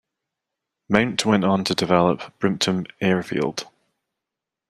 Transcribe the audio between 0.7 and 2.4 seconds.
Mount went on to develop